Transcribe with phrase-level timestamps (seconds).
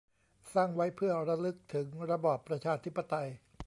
[0.53, 3.27] สร้างไว้เพื่อระลึกถึงระบอบประชาธิปไตย